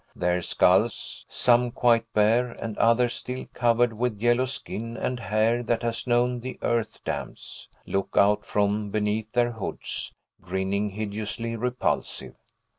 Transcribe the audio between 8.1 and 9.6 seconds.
out from beneath their